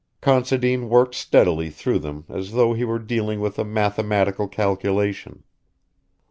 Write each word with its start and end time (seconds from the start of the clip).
Considine 0.19 0.89
worked 0.89 1.13
steadily 1.13 1.69
through 1.69 1.99
them 1.99 2.25
as 2.27 2.53
though 2.53 2.73
he 2.73 2.83
were 2.83 2.97
dealing 2.97 3.39
with 3.39 3.59
a 3.59 3.63
mathematical 3.63 4.47
calculation. 4.47 5.43